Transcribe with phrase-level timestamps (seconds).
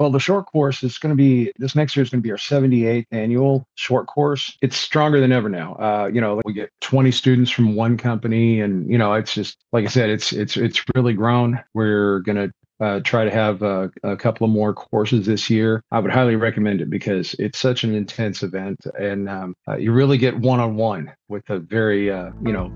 [0.00, 2.30] Well, the short course is going to be this next year is going to be
[2.30, 4.56] our 78th annual short course.
[4.62, 5.74] It's stronger than ever now.
[5.74, 9.58] Uh, you know, we get 20 students from one company, and you know, it's just
[9.72, 11.62] like I said, it's it's it's really grown.
[11.74, 15.82] We're going to uh, try to have a, a, couple of more courses this year.
[15.90, 19.92] I would highly recommend it because it's such an intense event, and um, uh, you
[19.92, 22.72] really get one on one with a very uh, you know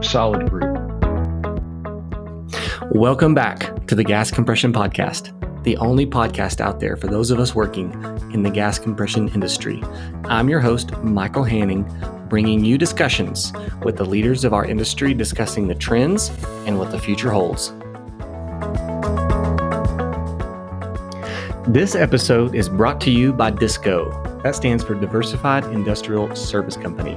[0.00, 0.78] solid group.
[2.92, 5.34] Welcome back to the Gas Compression Podcast
[5.68, 7.92] the only podcast out there for those of us working
[8.32, 9.84] in the gas compression industry.
[10.24, 11.84] I'm your host, Michael Haning,
[12.30, 13.52] bringing you discussions
[13.82, 16.30] with the leaders of our industry discussing the trends
[16.64, 17.74] and what the future holds.
[21.70, 24.42] This episode is brought to you by DISCO.
[24.44, 27.12] That stands for Diversified Industrial Service Company.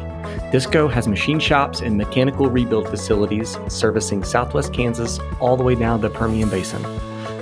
[0.51, 6.01] DISCO has machine shops and mechanical rebuild facilities servicing southwest Kansas all the way down
[6.01, 6.83] the Permian Basin.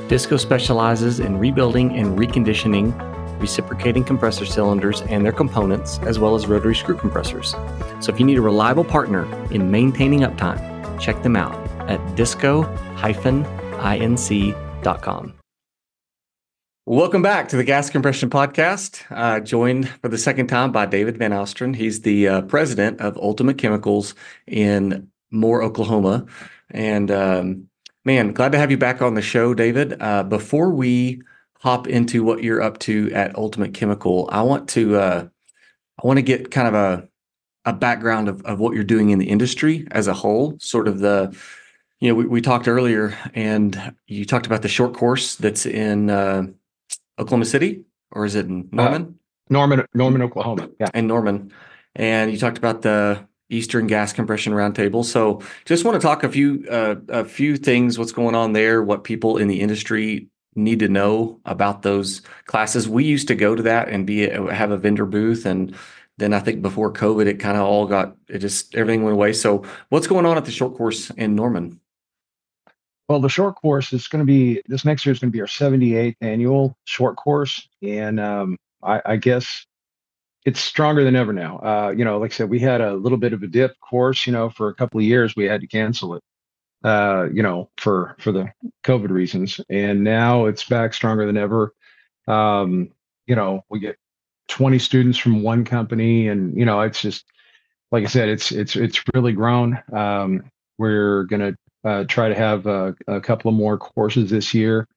[0.09, 2.93] Disco specializes in rebuilding and reconditioning
[3.39, 7.51] reciprocating compressor cylinders and their components, as well as rotary screw compressors.
[8.01, 11.55] So if you need a reliable partner in maintaining uptime, check them out
[11.89, 12.73] at disco-inc.com.
[16.85, 19.05] Welcome back to the Gas Compression Podcast.
[19.11, 21.75] Uh, joined for the second time by David Vannostran.
[21.75, 24.15] He's the uh, president of Ultimate Chemicals
[24.47, 26.25] in Moore, Oklahoma.
[26.71, 27.69] And um,
[28.05, 30.01] Man, glad to have you back on the show, David.
[30.01, 31.21] Uh, before we
[31.59, 35.27] hop into what you're up to at Ultimate Chemical, I want to uh,
[36.01, 37.09] I want to get kind of a
[37.65, 40.57] a background of, of what you're doing in the industry as a whole.
[40.59, 41.37] Sort of the,
[41.99, 46.09] you know, we, we talked earlier, and you talked about the short course that's in
[46.09, 46.47] uh,
[47.19, 49.19] Oklahoma City, or is it in uh, Norman?
[49.49, 50.69] Norman, Norman, Oklahoma.
[50.79, 51.51] Yeah, in Norman,
[51.95, 55.03] and you talked about the Eastern Gas Compression Roundtable.
[55.03, 57.97] So, just want to talk a few uh, a few things.
[57.97, 58.83] What's going on there?
[58.83, 62.87] What people in the industry need to know about those classes.
[62.87, 65.75] We used to go to that and be have a vendor booth, and
[66.17, 69.33] then I think before COVID, it kind of all got it just everything went away.
[69.33, 71.79] So, what's going on at the short course in Norman?
[73.07, 75.41] Well, the short course is going to be this next year is going to be
[75.41, 79.65] our 78th annual short course, and um, I, I guess
[80.49, 81.59] it's stronger than ever now.
[81.59, 84.25] Uh, you know, like I said, we had a little bit of a dip course,
[84.25, 86.23] you know, for a couple of years we had to cancel it.
[86.83, 88.51] Uh, you know, for for the
[88.83, 89.61] COVID reasons.
[89.69, 91.75] And now it's back stronger than ever.
[92.27, 92.89] Um,
[93.27, 93.97] you know, we get
[94.47, 97.25] 20 students from one company and you know, it's just
[97.91, 99.77] like I said, it's it's it's really grown.
[99.93, 100.49] Um,
[100.79, 104.87] we're gonna uh, try to have a, a couple of more courses this year.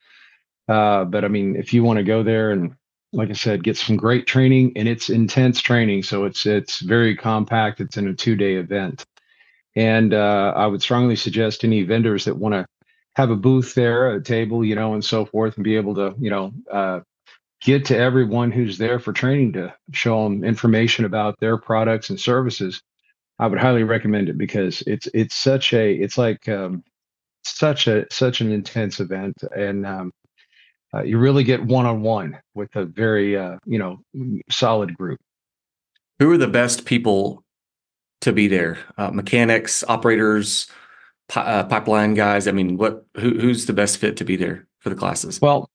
[0.66, 2.74] Uh, but I mean, if you want to go there and
[3.12, 6.02] like I said, get some great training and it's intense training.
[6.02, 7.80] So it's it's very compact.
[7.80, 9.04] It's in a two day event,
[9.76, 12.66] and uh, I would strongly suggest any vendors that want to
[13.14, 16.14] have a booth there, a table, you know, and so forth, and be able to,
[16.18, 17.00] you know, uh,
[17.60, 22.18] get to everyone who's there for training to show them information about their products and
[22.18, 22.82] services.
[23.38, 26.84] I would highly recommend it because it's it's such a it's like um,
[27.44, 30.12] such a such an intense event and um,
[30.94, 33.98] uh, you really get one on one with a very uh, you know
[34.50, 35.20] solid group.
[36.18, 37.42] Who are the best people
[38.20, 38.78] to be there?
[38.98, 40.68] Uh, mechanics, operators,
[41.28, 42.46] pi- uh, pipeline guys.
[42.46, 45.40] I mean, what who, who's the best fit to be there for the classes?
[45.40, 45.70] Well,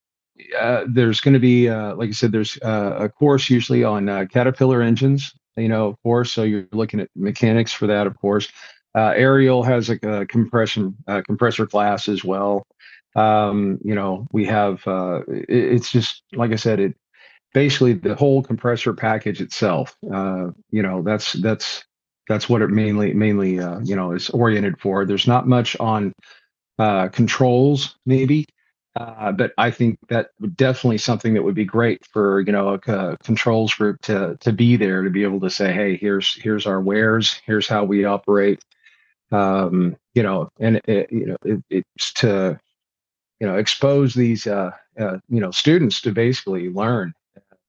[0.59, 4.81] uh, there's going to be, uh, like I said, there's a course usually on Caterpillar
[4.81, 5.33] engines.
[5.55, 6.31] You know, of course.
[6.31, 8.47] So you're looking at mechanics for that, of course.
[9.15, 12.65] Ariel has a, a compression compressor class as well
[13.17, 16.95] um, you know, we have uh, it, it's just like I said, it
[17.53, 19.97] basically the whole compressor package itself.
[20.13, 21.83] Uh, you know, that's that's
[22.29, 25.03] that's what it mainly mainly uh, you know is oriented for.
[25.03, 26.13] There's not much on
[26.79, 28.45] uh, controls, maybe.
[28.95, 32.69] Uh, but I think that would definitely something that would be great for you know
[32.69, 36.35] a, a, controls group to to be there to be able to say, hey, here's
[36.35, 38.63] here's our wares, here's how we operate,
[39.31, 42.59] um, you know, and it, you know it, it's to
[43.39, 47.13] you know expose these uh, uh, you know students to basically learn.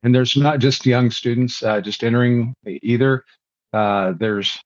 [0.03, 3.25] And there's not just young students uh, just entering either.
[3.73, 4.61] Uh, there's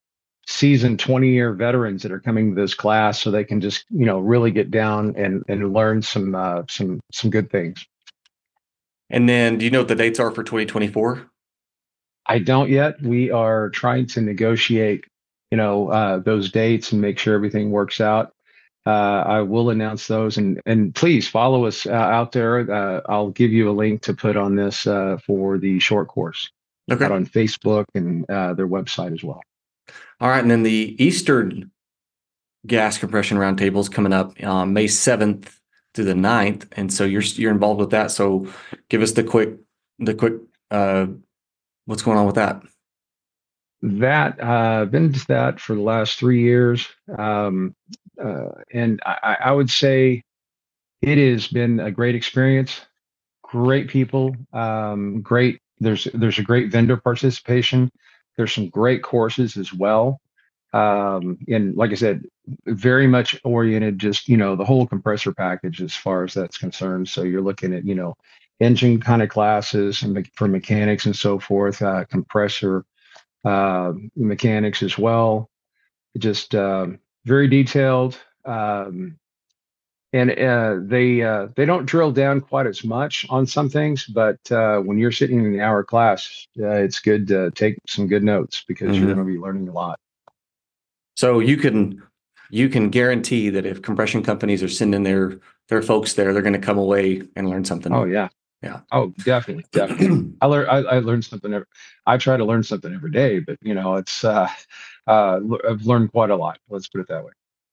[0.47, 4.05] seasoned 20 year veterans that are coming to this class so they can just you
[4.05, 7.85] know really get down and and learn some uh, some some good things.
[9.11, 11.29] And then do you know what the dates are for 2024
[12.27, 13.03] i don't yet.
[13.03, 15.05] We are trying to negotiate
[15.53, 18.33] you know uh, those dates and make sure everything works out
[18.85, 22.71] uh, I will announce those, and and please follow us uh, out there.
[22.71, 26.51] Uh, I'll give you a link to put on this uh, for the short course.
[26.91, 27.05] Okay.
[27.05, 29.41] Out on Facebook and uh, their website as well.
[30.21, 31.71] All right, and then the Eastern
[32.67, 35.61] Gas Compression Roundtable is coming up May seventh
[35.95, 38.11] through the 9th, and so you're you're involved with that.
[38.11, 38.49] So
[38.89, 39.59] give us the quick
[40.01, 40.35] the quick
[40.73, 41.07] uh,
[41.87, 42.63] what's going on with that.
[43.83, 46.89] That uh, been to that for the last three years,
[47.19, 47.75] um,
[48.23, 50.23] uh, and I, I would say
[51.03, 52.81] it has been a great experience.
[53.43, 55.61] Great people, um, great.
[55.81, 57.91] There's there's a great vendor participation.
[58.37, 60.21] There's some great courses as well
[60.73, 62.25] um, and like I said,
[62.67, 67.09] very much oriented just you know the whole compressor package as far as that's concerned.
[67.09, 68.17] So you're looking at you know
[68.61, 72.85] engine kind of classes and for mechanics and so forth, uh, compressor
[73.45, 75.51] uh, mechanics as well.
[76.19, 76.89] Just uh,
[77.25, 78.19] very detailed.
[78.45, 79.19] Um,
[80.13, 84.39] and uh, they uh, they don't drill down quite as much on some things, but
[84.53, 88.23] uh, when you're sitting in an hour class, uh, it's good to take some good
[88.23, 88.97] notes because mm-hmm.
[88.97, 89.99] you're going to be learning a lot.
[91.17, 92.03] So you can
[92.51, 96.53] you can guarantee that if compression companies are sending their their folks there, they're going
[96.53, 97.93] to come away and learn something.
[97.93, 98.29] Oh yeah,
[98.63, 98.81] yeah.
[98.93, 100.33] Oh, definitely, definitely.
[100.41, 101.67] I learn I, I learn something every.
[102.07, 104.49] I try to learn something every day, but you know, it's uh,
[105.07, 106.59] uh, I've learned quite a lot.
[106.69, 107.33] Let's put it that way.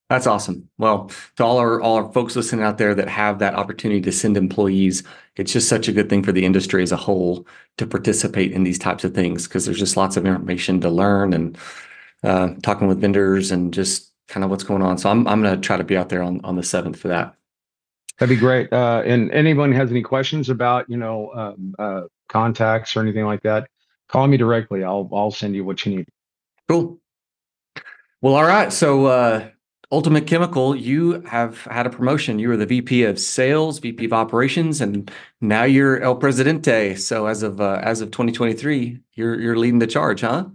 [0.09, 0.67] That's awesome.
[0.79, 4.11] Well, to all our all our folks listening out there that have that opportunity to
[4.11, 5.03] send employees,
[5.35, 7.45] it's just such a good thing for the industry as a whole
[7.77, 11.33] to participate in these types of things because there's just lots of information to learn
[11.33, 11.55] and
[12.23, 14.97] uh, talking with vendors and just kind of what's going on.
[14.97, 17.09] So I'm I'm going to try to be out there on on the seventh for
[17.09, 17.35] that.
[18.19, 18.71] That'd be great.
[18.71, 23.41] Uh, and anyone has any questions about you know um, uh, contacts or anything like
[23.43, 23.69] that,
[24.09, 24.83] call me directly.
[24.83, 26.07] I'll I'll send you what you need.
[26.67, 26.99] Cool.
[28.21, 28.73] Well, all right.
[28.73, 29.47] So uh,
[29.91, 32.39] Ultimate Chemical, you have had a promotion.
[32.39, 36.95] You were the VP of Sales, VP of Operations, and now you're El Presidente.
[36.95, 40.45] So as of uh, as of 2023, you're you're leading the charge, huh?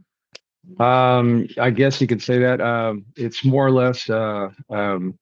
[0.78, 2.60] Um, I guess you could say that.
[2.60, 5.18] Um, it's more or less uh, um,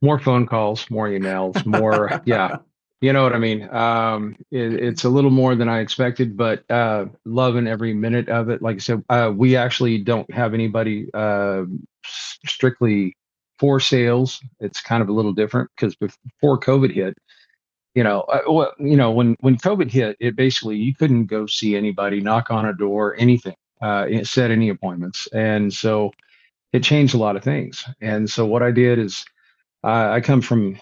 [0.00, 2.58] more phone calls, more emails, more yeah.
[3.02, 3.66] You know what I mean?
[3.74, 8.50] Um, it, it's a little more than I expected, but uh, loving every minute of
[8.50, 8.60] it.
[8.60, 11.62] Like I said, uh, we actually don't have anybody uh,
[12.04, 13.16] strictly
[13.58, 14.40] for sales.
[14.60, 17.16] It's kind of a little different because before COVID hit,
[17.94, 21.46] you know, uh, well, you know, when when COVID hit, it basically you couldn't go
[21.46, 25.26] see anybody, knock on a door, anything uh, set any appointments.
[25.28, 26.12] And so
[26.72, 27.84] it changed a lot of things.
[28.00, 29.24] And so what I did is
[29.84, 30.80] uh, I come from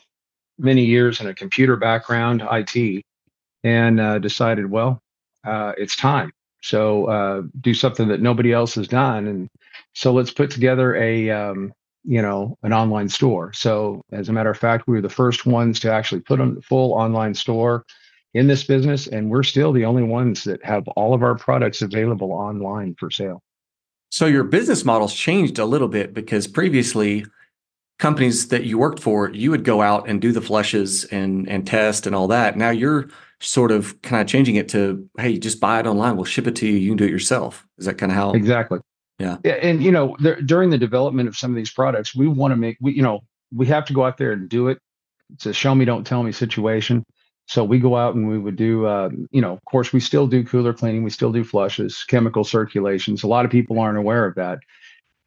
[0.59, 3.05] many years in a computer background, IT,
[3.65, 5.01] and uh, decided, well,
[5.45, 6.33] uh, it's time.
[6.63, 9.27] So uh, do something that nobody else has done.
[9.29, 9.49] And
[9.95, 11.73] so let's put together a, um,
[12.05, 13.53] you know, an online store.
[13.53, 16.57] So as a matter of fact, we were the first ones to actually put a
[16.63, 17.85] full online store
[18.35, 21.81] in this business, and we're still the only ones that have all of our products
[21.81, 23.43] available online for sale.
[24.11, 27.25] So your business model's changed a little bit because previously
[27.99, 31.67] companies that you worked for, you would go out and do the flushes and and
[31.67, 32.57] test and all that.
[32.57, 33.09] Now you're
[33.41, 36.17] sort of kind of changing it to, hey, just buy it online.
[36.17, 36.77] We'll ship it to you.
[36.77, 37.65] You can do it yourself.
[37.79, 38.33] Is that kind of how?
[38.33, 38.81] Exactly.
[39.19, 39.39] Yeah.
[39.45, 39.55] Yeah.
[39.55, 42.57] And you know, there, during the development of some of these products, we want to
[42.57, 43.21] make we you know
[43.53, 44.79] we have to go out there and do it.
[45.35, 47.05] It's a show me, don't tell me situation.
[47.47, 50.27] So we go out and we would do, uh, you know, of course, we still
[50.27, 53.23] do cooler cleaning, we still do flushes, chemical circulations.
[53.23, 54.59] A lot of people aren't aware of that,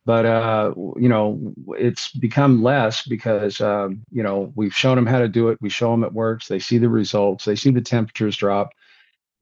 [0.05, 5.19] but uh, you know, it's become less because um, you know we've shown them how
[5.19, 5.59] to do it.
[5.61, 6.47] We show them it works.
[6.47, 7.45] They see the results.
[7.45, 8.71] They see the temperatures drop.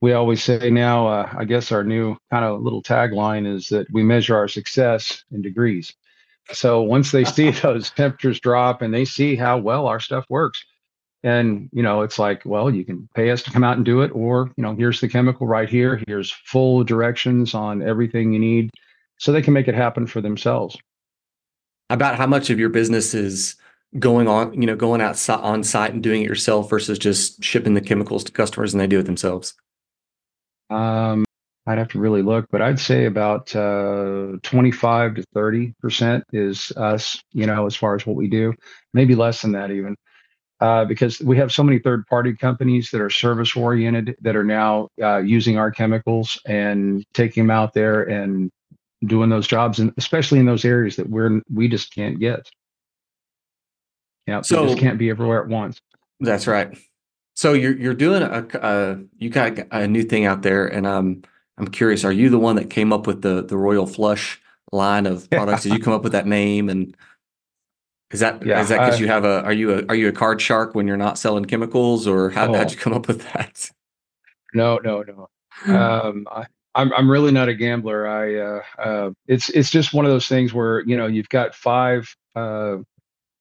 [0.02, 3.86] We always say now, uh, I guess our new kind of little tagline is that
[3.92, 5.94] we measure our success in degrees.
[6.52, 10.64] So once they see those temperatures drop and they see how well our stuff works,
[11.22, 14.00] and you know it's like well you can pay us to come out and do
[14.00, 18.38] it or you know here's the chemical right here here's full directions on everything you
[18.38, 18.70] need
[19.20, 20.76] so they can make it happen for themselves.
[21.90, 23.54] About how much of your business is
[23.98, 27.74] going on you know going out on site and doing it yourself versus just shipping
[27.74, 29.54] the chemicals to customers and they do it themselves?
[30.70, 31.24] Um
[31.66, 36.72] i'd have to really look but i'd say about uh 25 to 30 percent is
[36.76, 38.54] us you know as far as what we do.
[38.94, 39.96] Maybe less than that even
[40.60, 44.44] uh, because we have so many third party companies that are service oriented that are
[44.44, 48.50] now uh, using our chemicals and taking them out there and
[49.04, 52.50] doing those jobs and especially in those areas that we're we just can't get.
[54.26, 55.80] Yeah so just can't be everywhere at once.
[56.20, 56.76] That's right.
[57.34, 61.22] So you're you're doing a, a you got a new thing out there and um
[61.56, 64.40] i'm curious are you the one that came up with the the royal flush
[64.72, 65.62] line of products?
[65.62, 66.96] Did you come up with that name and
[68.10, 70.12] is that yeah, is that because you have a are you a are you a
[70.12, 73.22] card shark when you're not selling chemicals or how, oh, how'd you come up with
[73.32, 73.70] that?
[74.52, 75.28] No, no, no.
[75.74, 78.06] um, I, I'm I'm really not a gambler.
[78.06, 81.54] I uh, uh, it's it's just one of those things where you know you've got
[81.54, 82.78] five uh,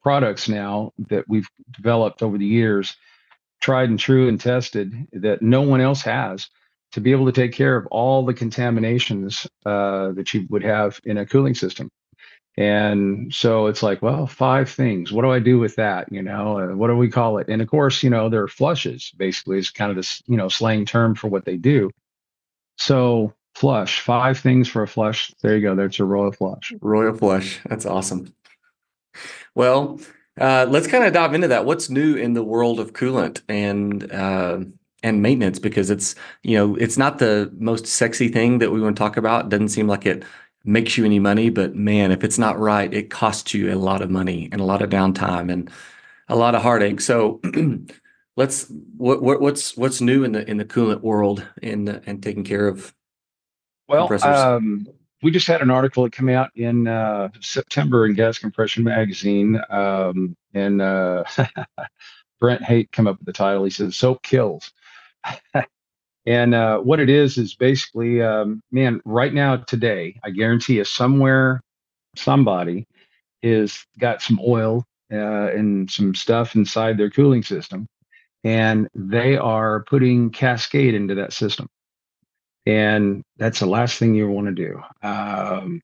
[0.03, 2.95] products now that we've developed over the years,
[3.61, 6.49] tried and true and tested that no one else has
[6.93, 10.99] to be able to take care of all the contaminations uh, that you would have
[11.05, 11.89] in a cooling system.
[12.57, 15.11] And so it's like, well, five things.
[15.11, 16.11] What do I do with that?
[16.11, 17.47] You know, uh, what do we call it?
[17.49, 19.11] And of course, you know, they're flushes.
[19.17, 21.91] Basically, is kind of this you know slang term for what they do.
[22.79, 25.33] So flush, five things for a flush.
[25.41, 25.75] There you go.
[25.75, 26.73] There's a royal flush.
[26.81, 27.59] Royal flush.
[27.67, 28.33] That's awesome.
[29.53, 29.99] Well,
[30.39, 31.65] uh, let's kind of dive into that.
[31.65, 34.59] What's new in the world of coolant and uh,
[35.03, 35.59] and maintenance?
[35.59, 39.17] Because it's you know it's not the most sexy thing that we want to talk
[39.17, 39.45] about.
[39.45, 40.23] It doesn't seem like it
[40.63, 44.01] makes you any money, but man, if it's not right, it costs you a lot
[44.01, 45.69] of money and a lot of downtime and
[46.29, 47.01] a lot of heartache.
[47.01, 47.41] So
[48.39, 52.45] let's what, what, what's what's new in the in the coolant world and and taking
[52.45, 52.95] care of
[53.89, 54.87] well um,
[55.21, 59.59] we just had an article that came out in uh, september in gas compression magazine
[59.69, 61.25] um, and uh,
[62.39, 63.65] brent haight come up with the title.
[63.65, 64.71] He says soap kills.
[66.25, 70.83] And uh, what it is is basically um, man right now today i guarantee you
[70.83, 71.61] somewhere
[72.15, 72.85] somebody
[73.41, 77.87] is got some oil uh, and some stuff inside their cooling system
[78.43, 81.67] and they are putting Cascade into that system.
[82.65, 84.81] And that's the last thing you want to do.
[85.01, 85.81] Um,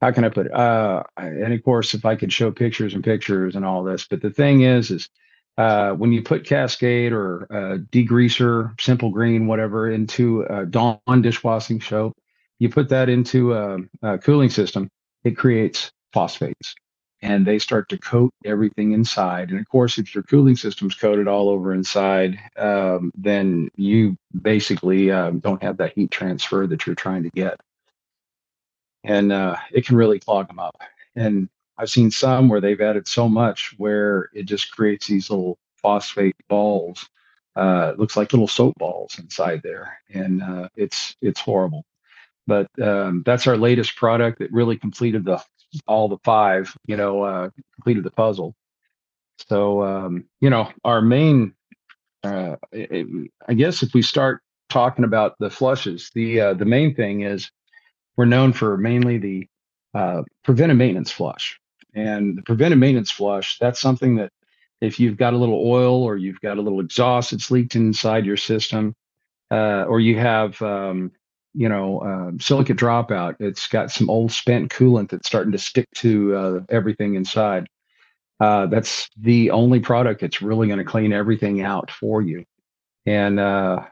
[0.00, 0.52] how can I put it?
[0.52, 4.22] Uh, and of course, if I could show pictures and pictures and all this, but
[4.22, 5.08] the thing is, is
[5.58, 11.80] uh, when you put Cascade or uh, degreaser, simple green, whatever, into a Dawn dishwashing
[11.80, 12.16] soap,
[12.58, 14.88] you put that into a, a cooling system,
[15.24, 16.74] it creates phosphates
[17.22, 19.50] and they start to coat everything inside.
[19.50, 25.10] And of course, if your cooling system's coated all over inside, um, then you basically
[25.10, 27.60] um, don't have that heat transfer that you're trying to get.
[29.04, 30.76] And uh, it can really clog them up.
[31.14, 35.58] And I've seen some where they've added so much where it just creates these little
[35.76, 37.08] phosphate balls.
[37.56, 41.84] Uh, looks like little soap balls inside there, and uh, it's it's horrible.
[42.46, 45.42] But um, that's our latest product that really completed the
[45.86, 48.54] all the five, you know, uh, completed the puzzle.
[49.48, 51.54] So, um, you know, our main,
[52.22, 56.94] uh, it, I guess, if we start talking about the flushes, the uh, the main
[56.94, 57.50] thing is
[58.16, 59.46] we're known for mainly the
[59.94, 61.58] uh, preventive maintenance flush,
[61.94, 63.58] and the preventive maintenance flush.
[63.58, 64.30] That's something that
[64.80, 68.26] if you've got a little oil or you've got a little exhaust that's leaked inside
[68.26, 68.94] your system,
[69.50, 71.12] uh, or you have um,
[71.54, 73.36] you know, uh, silicate dropout.
[73.40, 77.68] It's got some old spent coolant that's starting to stick to uh, everything inside.
[78.38, 82.44] Uh, that's the only product that's really going to clean everything out for you.
[83.04, 83.84] And, uh,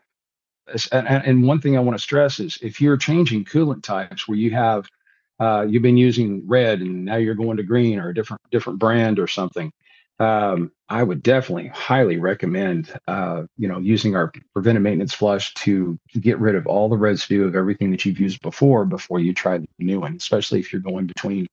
[0.93, 4.37] and and one thing I want to stress is if you're changing coolant types where
[4.39, 4.87] you have
[5.41, 8.79] uh, you've been using red and now you're going to green or a different different
[8.79, 9.73] brand or something,
[10.19, 15.99] um, I would definitely highly recommend, uh, you know, using our preventive maintenance flush to
[16.21, 19.59] get rid of all the residue of everything that you've used before before you try
[19.59, 21.47] the new one, especially if you're going between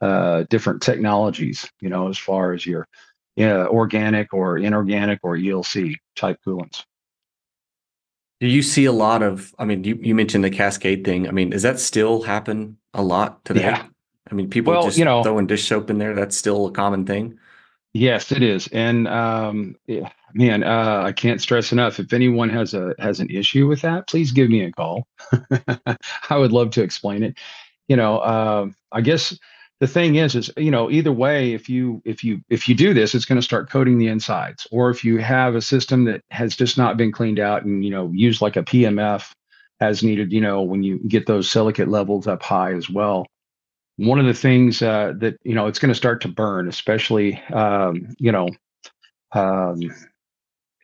[0.00, 2.86] uh, different technologies, you know, as far as your
[3.40, 6.84] uh, organic or inorganic or ELC type coolants.
[8.40, 11.28] Do you see a lot of, I mean, you, you mentioned the cascade thing.
[11.28, 13.62] I mean, does that still happen a lot today?
[13.62, 13.86] Yeah.
[14.30, 16.14] I mean, people well, just you know, throwing dish soap in there.
[16.14, 17.38] That's still a common thing.
[17.96, 22.00] Yes, it is, and um, yeah, man, uh, I can't stress enough.
[22.00, 25.06] If anyone has a has an issue with that, please give me a call.
[26.28, 27.38] I would love to explain it.
[27.86, 29.38] You know, uh, I guess
[29.78, 32.94] the thing is, is you know, either way, if you if you if you do
[32.94, 34.66] this, it's going to start coating the insides.
[34.72, 37.90] Or if you have a system that has just not been cleaned out and you
[37.92, 39.30] know used like a PMF
[39.78, 43.24] as needed, you know, when you get those silicate levels up high as well
[43.96, 47.40] one of the things uh, that you know it's going to start to burn, especially
[47.52, 48.48] um, you know
[49.32, 49.80] um,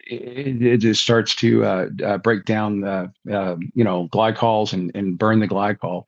[0.07, 4.90] it, it, just starts to uh, uh, break down the uh, you know glycols and,
[4.95, 6.05] and burn the glycol,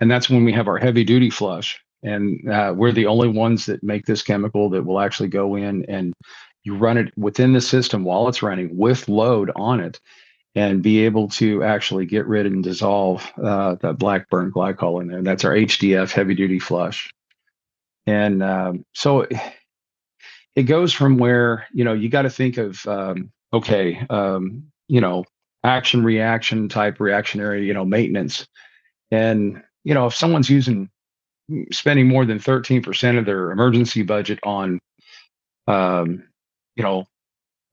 [0.00, 3.66] and that's when we have our heavy duty flush, and uh, we're the only ones
[3.66, 6.14] that make this chemical that will actually go in and
[6.64, 10.00] you run it within the system while it's running with load on it
[10.54, 15.08] and be able to actually get rid and dissolve uh, that black burn glycol in
[15.08, 15.22] there.
[15.22, 17.12] That's our HDF heavy duty flush.
[18.06, 19.26] And um, so
[20.56, 25.00] it goes from where, you know, you got to think of, um, okay, um, you
[25.00, 25.24] know,
[25.62, 28.46] action reaction type reactionary, you know, maintenance.
[29.10, 30.90] And, you know, if someone's using,
[31.70, 34.80] spending more than 13% of their emergency budget on,
[35.66, 36.24] um,
[36.76, 37.06] you know,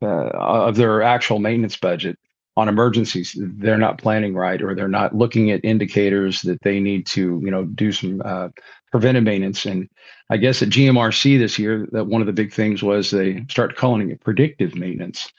[0.02, 2.18] uh, of their actual maintenance budget,
[2.58, 3.36] on emergencies.
[3.38, 7.52] They're not planning right or they're not looking at indicators that they need to you
[7.52, 8.50] know do some uh,
[8.92, 9.66] preventive maintenance.
[9.66, 9.90] And
[10.30, 13.76] i guess at gmrc this year that one of the big things was they start
[13.76, 15.32] calling it predictive maintenance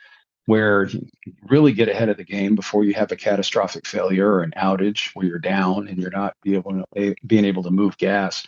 [0.47, 1.07] where you
[1.49, 5.11] really get ahead of the game before you have a catastrophic failure or an outage
[5.15, 8.47] where you're down and you're not be able to, being able to move gas.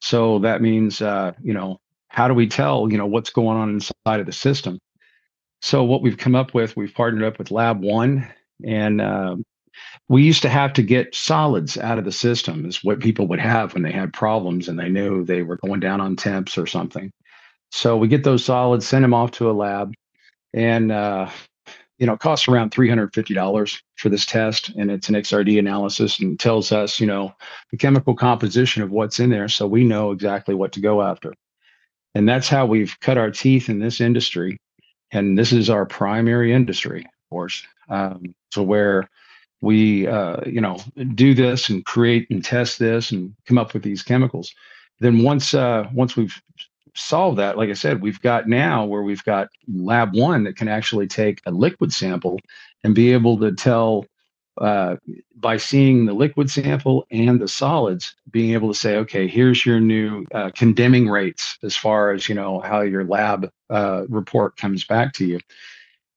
[0.00, 3.70] So that means uh, you know how do we tell you know what's going on
[3.70, 4.78] inside of the system
[5.60, 8.26] so what we've come up with, we've partnered up with Lab One,
[8.64, 9.44] and um,
[10.08, 13.40] we used to have to get solids out of the system, is what people would
[13.40, 16.66] have when they had problems and they knew they were going down on temps or
[16.66, 17.10] something.
[17.70, 19.92] So we get those solids, send them off to a lab,
[20.54, 21.28] and uh,
[21.98, 25.16] you know, it costs around three hundred fifty dollars for this test, and it's an
[25.16, 27.34] XRD analysis and tells us, you know,
[27.70, 31.34] the chemical composition of what's in there, so we know exactly what to go after.
[32.14, 34.58] And that's how we've cut our teeth in this industry
[35.12, 37.66] and this is our primary industry, of course.
[37.88, 39.08] Um, so where
[39.60, 40.78] we, uh, you know,
[41.14, 44.52] do this and create and test this and come up with these chemicals.
[45.00, 46.40] Then once uh, once we've
[46.94, 50.68] solved that, like I said, we've got now where we've got Lab One that can
[50.68, 52.38] actually take a liquid sample
[52.84, 54.06] and be able to tell
[54.60, 54.96] uh,
[55.36, 59.80] by seeing the liquid sample and the solids, being able to say, okay, here's your
[59.80, 64.84] new uh, condemning rates as far as you know how your lab uh, report comes
[64.84, 65.40] back to you,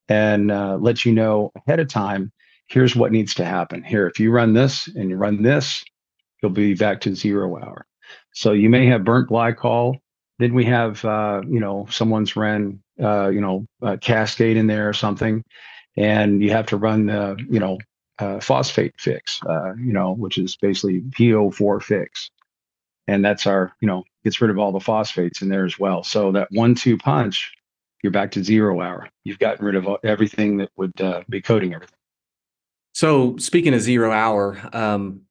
[0.10, 2.32] and uh, let you know ahead of time.
[2.68, 3.84] Here's what needs to happen.
[3.84, 5.84] Here, if you run this and you run this,
[6.42, 7.86] you'll be back to zero hour.
[8.34, 10.00] So you may have burnt glycol.
[10.40, 13.66] Then we have, uh, you know, someone's ran, uh, you know,
[14.00, 15.44] cascade in there or something,
[15.98, 17.78] and you have to run the, you know,
[18.20, 22.30] uh, phosphate fix, uh, you know, which is basically PO4 fix.
[23.08, 26.03] And that's our, you know, gets rid of all the phosphates in there as well.
[26.03, 27.51] So that one two punch,
[28.03, 29.10] you're back to zero hour.
[29.24, 31.98] You've gotten rid of everything that would uh, be coating everything.
[32.94, 35.22] So speaking of zero hour, um,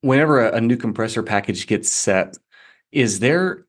[0.00, 2.36] whenever a, a new compressor package gets set,
[2.92, 3.64] is there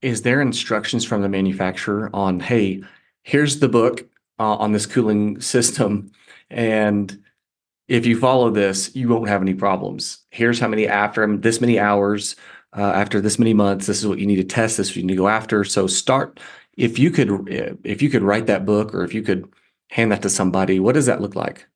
[0.00, 2.82] is there instructions from the manufacturer on hey,
[3.22, 4.08] here's the book
[4.38, 6.10] uh, on this cooling system,
[6.50, 7.22] and
[7.92, 10.24] if you follow this, you won't have any problems.
[10.30, 12.36] Here's how many after this many hours,
[12.74, 14.78] uh, after this many months, this is what you need to test.
[14.78, 15.62] This you need to go after.
[15.62, 16.40] So start.
[16.78, 17.28] If you could,
[17.84, 19.46] if you could write that book, or if you could
[19.90, 21.66] hand that to somebody, what does that look like?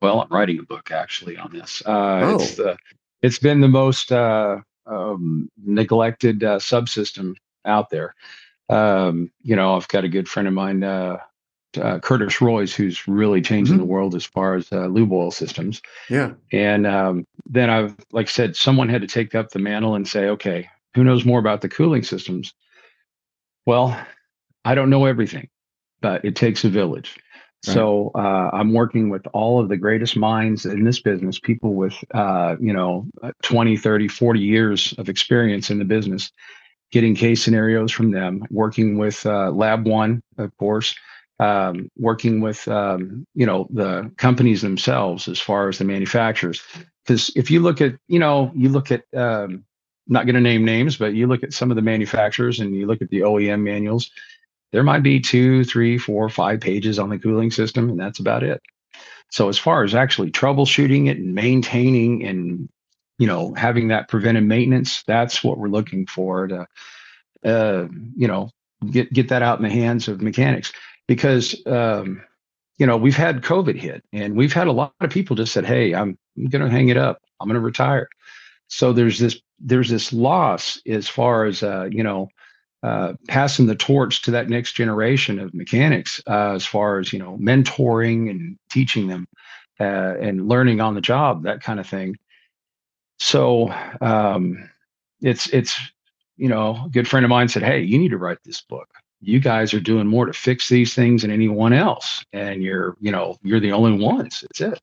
[0.00, 1.82] Well, I'm writing a book actually on this.
[1.84, 2.34] Uh, oh.
[2.36, 2.76] It's the,
[3.20, 8.14] it's been the most uh, um, neglected uh, subsystem out there.
[8.68, 11.18] Um, you know, I've got a good friend of mine, uh,
[11.78, 13.84] uh, Curtis Royce, who's really changing mm-hmm.
[13.84, 15.80] the world as far as uh, lube oil systems.
[16.08, 16.32] Yeah.
[16.52, 20.06] And um, then I've, like I said, someone had to take up the mantle and
[20.06, 22.54] say, okay, who knows more about the cooling systems?
[23.66, 23.98] Well,
[24.64, 25.48] I don't know everything,
[26.00, 27.16] but it takes a village.
[27.66, 27.74] Right.
[27.74, 31.94] So uh, I'm working with all of the greatest minds in this business, people with,
[32.14, 33.06] uh, you know,
[33.42, 36.32] 20, 30, 40 years of experience in the business,
[36.90, 40.94] getting case scenarios from them, working with uh, Lab One, of course,
[41.40, 46.62] um, working with um, you know the companies themselves as far as the manufacturers.
[47.04, 49.64] Because if you look at you know you look at um,
[50.06, 52.86] not going to name names but you look at some of the manufacturers and you
[52.86, 54.10] look at the oem manuals
[54.72, 58.42] there might be two three four five pages on the cooling system and that's about
[58.42, 58.60] it.
[59.30, 62.68] So as far as actually troubleshooting it and maintaining and
[63.18, 66.66] you know having that preventive maintenance that's what we're looking for to
[67.44, 68.50] uh, you know
[68.90, 70.72] get get that out in the hands of mechanics
[71.10, 72.22] because um,
[72.78, 75.66] you know we've had COVID hit, and we've had a lot of people just said,
[75.66, 77.20] "Hey, I'm going to hang it up.
[77.40, 78.08] I'm going to retire."
[78.68, 82.28] So there's this there's this loss as far as uh, you know
[82.84, 87.18] uh, passing the torch to that next generation of mechanics uh, as far as you
[87.18, 89.26] know mentoring and teaching them
[89.80, 92.16] uh, and learning on the job that kind of thing
[93.18, 94.70] so um,
[95.20, 95.76] it's it's
[96.36, 98.99] you know a good friend of mine said hey you need to write this book
[99.20, 103.12] you guys are doing more to fix these things than anyone else and you're you
[103.12, 104.44] know you're the only ones.
[104.50, 104.80] It's it.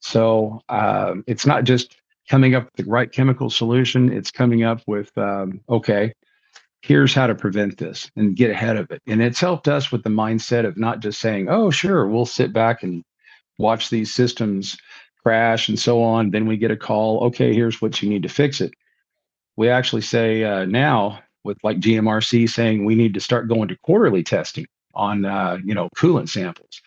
[0.00, 1.96] So um, it's not just
[2.28, 4.12] coming up with the right chemical solution.
[4.12, 6.12] It's coming up with um, okay
[6.82, 9.00] here's how to prevent this and get ahead of it.
[9.06, 12.52] And it's helped us with the mindset of not just saying oh sure we'll sit
[12.52, 13.04] back and
[13.58, 14.76] watch these systems
[15.22, 18.28] crash and so on then we get a call okay here's what you need to
[18.28, 18.72] fix it
[19.56, 23.76] we actually say uh, now with like GMRC saying we need to start going to
[23.82, 26.80] quarterly testing on uh, you know coolant samples.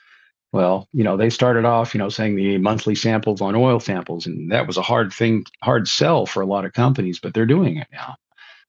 [0.52, 4.26] Well, you know they started off you know saying the monthly samples on oil samples,
[4.26, 7.46] and that was a hard thing, hard sell for a lot of companies, but they're
[7.46, 8.16] doing it now,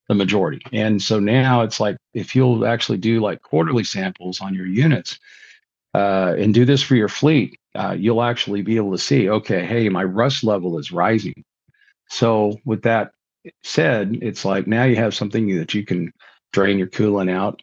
[0.09, 0.61] the majority.
[0.73, 5.19] And so now it's like if you'll actually do like quarterly samples on your units
[5.95, 9.65] uh, and do this for your fleet, uh, you'll actually be able to see, okay,
[9.65, 11.45] hey, my rust level is rising.
[12.09, 13.13] So with that
[13.63, 16.13] said, it's like now you have something that you can
[16.53, 17.61] drain your coolant out,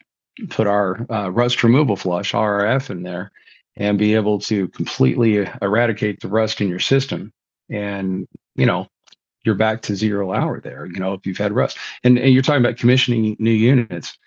[0.49, 3.31] put our uh, rust removal flush RRF in there,
[3.75, 7.31] and be able to completely eradicate the rust in your system.
[7.69, 8.87] And you know,
[9.43, 10.85] you're back to zero hour there.
[10.85, 14.17] You know, if you've had rust, and, and you're talking about commissioning new units.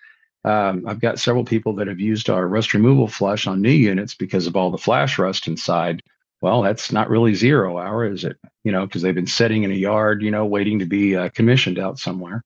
[0.45, 4.15] Um, I've got several people that have used our rust removal flush on new units
[4.15, 6.03] because of all the flash rust inside.
[6.41, 8.37] Well, that's not really zero hour, is it?
[8.63, 11.31] You know, because they've been sitting in a yard, you know, waiting to be uh,
[11.31, 12.45] commissioned out somewhere.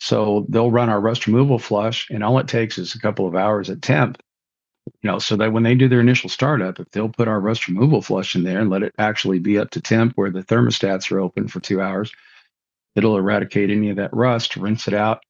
[0.00, 3.36] So they'll run our rust removal flush, and all it takes is a couple of
[3.36, 4.20] hours at temp.
[5.02, 7.68] You know, so that when they do their initial startup, if they'll put our rust
[7.68, 11.12] removal flush in there and let it actually be up to temp where the thermostats
[11.12, 12.12] are open for two hours,
[12.96, 15.22] it'll eradicate any of that rust, rinse it out,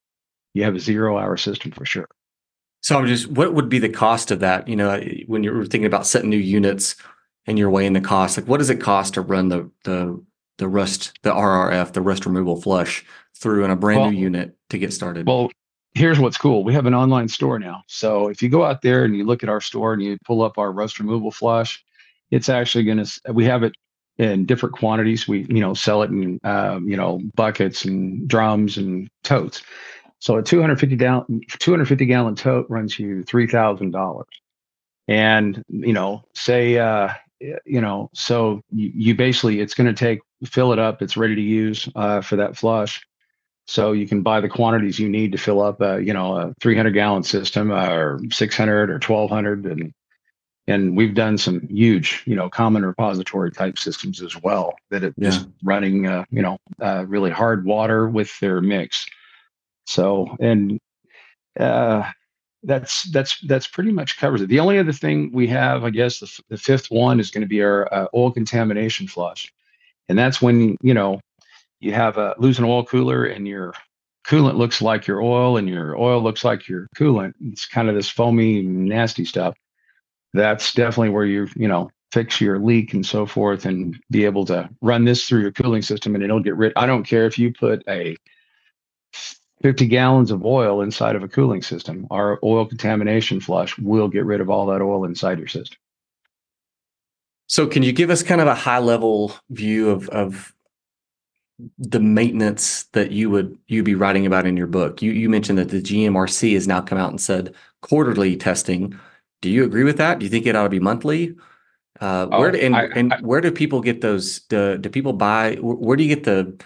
[0.54, 2.08] you have a zero hour system for sure.
[2.82, 4.66] So I'm just, what would be the cost of that?
[4.66, 6.96] You know, when you're thinking about setting new units
[7.46, 10.22] and you're weighing the cost, like what does it cost to run the the
[10.58, 14.56] the rust, the RRF, the rust removal flush through in a brand well, new unit
[14.68, 15.26] to get started?
[15.26, 15.50] Well,
[15.94, 16.64] here's what's cool.
[16.64, 17.82] We have an online store now.
[17.86, 20.42] So if you go out there and you look at our store and you pull
[20.42, 21.82] up our rust removal flush,
[22.30, 23.74] it's actually going to, we have it
[24.18, 25.26] in different quantities.
[25.26, 29.62] We, you know, sell it in, um, you know, buckets and drums and totes.
[30.20, 34.28] So a 250 gallon 250 gallon tote runs you three thousand dollars,
[35.08, 37.08] and you know, say uh,
[37.40, 41.02] you know, so you, you basically it's going to take fill it up.
[41.02, 43.04] It's ready to use uh, for that flush.
[43.66, 46.54] So you can buy the quantities you need to fill up a you know a
[46.60, 49.92] 300 gallon system uh, or 600 or 1200 and
[50.66, 55.14] and we've done some huge you know common repository type systems as well that it
[55.16, 55.30] yeah.
[55.30, 59.06] just running uh, you know uh, really hard water with their mix
[59.90, 60.78] so, and
[61.58, 62.08] uh,
[62.62, 64.48] that's that's that's pretty much covers it.
[64.48, 67.48] The only other thing we have, I guess, the, the fifth one is going to
[67.48, 69.52] be our uh, oil contamination flush,
[70.08, 71.20] and that's when you know
[71.80, 73.72] you have a lose an oil cooler and your
[74.26, 77.32] coolant looks like your oil and your oil looks like your coolant.
[77.40, 79.56] It's kind of this foamy, nasty stuff.
[80.34, 84.44] That's definitely where you you know fix your leak and so forth and be able
[84.44, 86.72] to run this through your cooling system and it'll get rid.
[86.76, 88.16] I don't care if you put a
[89.62, 94.24] 50 gallons of oil inside of a cooling system, our oil contamination flush will get
[94.24, 95.78] rid of all that oil inside your system.
[97.46, 100.54] So, can you give us kind of a high level view of, of
[101.78, 105.02] the maintenance that you would you be writing about in your book?
[105.02, 108.98] You you mentioned that the GMRC has now come out and said quarterly testing.
[109.42, 110.20] Do you agree with that?
[110.20, 111.34] Do you think it ought to be monthly?
[112.00, 114.40] Uh, where oh, do, and, I, and where do people get those?
[114.40, 115.56] Do, do people buy?
[115.56, 116.56] Where do you get the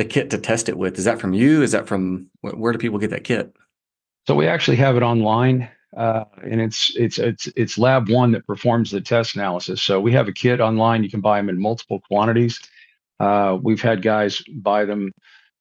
[0.00, 0.98] the kit to test it with?
[0.98, 1.62] Is that from you?
[1.62, 3.54] Is that from where do people get that kit?
[4.26, 8.46] So we actually have it online, uh, and it's it's it's it's Lab One that
[8.46, 9.82] performs the test analysis.
[9.82, 11.04] So we have a kit online.
[11.04, 12.60] You can buy them in multiple quantities.
[13.18, 15.12] Uh, we've had guys buy them.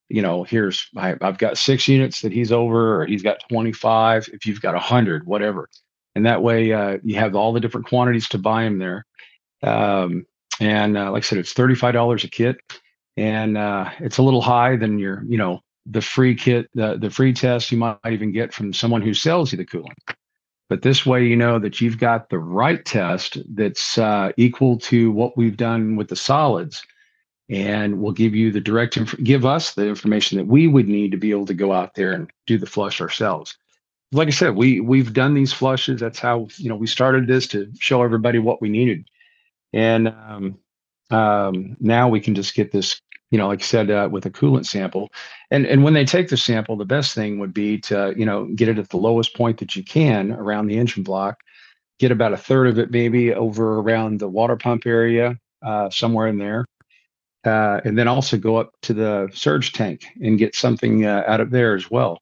[0.08, 4.30] You know, here's I, have got six units that he's over, or he's got 25.
[4.32, 5.68] If you've got 100, whatever,
[6.16, 9.06] and that way uh, you have all the different quantities to buy them there.
[9.64, 10.26] Um,
[10.62, 12.58] and uh, like I said, it's $35 a kit
[13.20, 17.10] and uh, it's a little high than your, you know, the free kit, the, the
[17.10, 19.96] free test you might even get from someone who sells you the cooling.
[20.70, 25.12] But this way, you know that you've got the right test that's uh, equal to
[25.12, 26.82] what we've done with the solids,
[27.50, 31.12] and we'll give you the direct, inf- give us the information that we would need
[31.12, 33.58] to be able to go out there and do the flush ourselves.
[34.14, 36.00] Like I said, we we've done these flushes.
[36.00, 39.10] That's how you know we started this to show everybody what we needed,
[39.74, 40.60] and um,
[41.10, 43.02] um, now we can just get this
[43.32, 45.10] you know, like I said, uh, with a coolant sample.
[45.52, 48.46] And and when they take the sample, the best thing would be to, you know,
[48.56, 51.40] get it at the lowest point that you can around the engine block,
[52.00, 56.28] get about a third of it maybe over around the water pump area, uh, somewhere
[56.28, 56.66] in there.
[57.46, 61.40] Uh, and then also go up to the surge tank and get something uh, out
[61.40, 62.20] of there as well.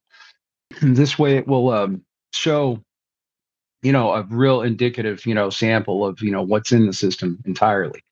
[0.82, 2.80] this way it will um, show,
[3.82, 7.40] you know, a real indicative, you know, sample of, you know, what's in the system
[7.46, 8.04] entirely.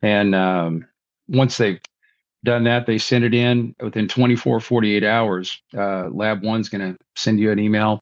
[0.00, 0.86] And um,
[1.28, 1.80] once they've
[2.44, 5.60] done that, they send it in within 24, 48 hours.
[5.76, 8.00] Uh, lab one's going to send you an email.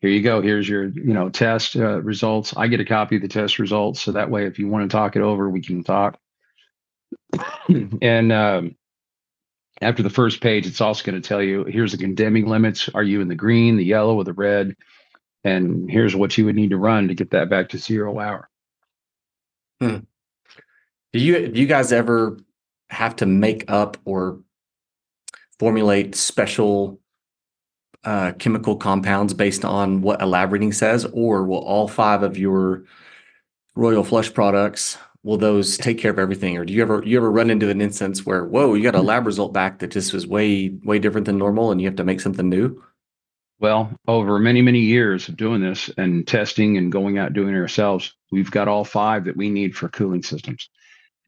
[0.00, 0.42] Here you go.
[0.42, 2.54] Here's your, you know, test uh, results.
[2.56, 4.96] I get a copy of the test results, so that way, if you want to
[4.96, 6.18] talk it over, we can talk.
[8.02, 8.76] and um,
[9.80, 12.88] after the first page, it's also going to tell you here's the condemning limits.
[12.94, 14.74] Are you in the green, the yellow, or the red?
[15.44, 18.48] And here's what you would need to run to get that back to zero hour.
[19.80, 19.98] Hmm.
[21.12, 22.38] Do you do you guys ever
[22.92, 24.40] have to make up or
[25.58, 27.00] formulate special
[28.04, 32.36] uh, chemical compounds based on what a lab reading says, or will all five of
[32.36, 32.84] your
[33.74, 36.58] Royal Flush products, will those take care of everything?
[36.58, 39.02] Or do you ever you ever run into an instance where whoa, you got a
[39.02, 42.04] lab result back that just was way way different than normal, and you have to
[42.04, 42.82] make something new?
[43.60, 47.58] Well, over many, many years of doing this and testing and going out doing it
[47.58, 50.68] ourselves, we've got all five that we need for cooling systems.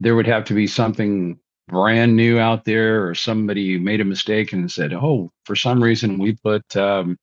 [0.00, 4.52] There would have to be something brand new out there, or somebody made a mistake
[4.52, 7.18] and said, "Oh, for some reason we put, um,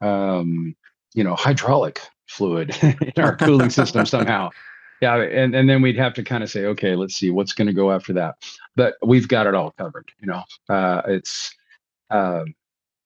[0.00, 0.74] um,
[1.14, 4.50] you know, hydraulic fluid in our cooling system somehow."
[5.00, 7.68] Yeah, and and then we'd have to kind of say, "Okay, let's see what's going
[7.68, 8.36] to go after that."
[8.76, 10.10] But we've got it all covered.
[10.20, 11.54] You know, uh, it's.
[12.10, 12.44] Uh,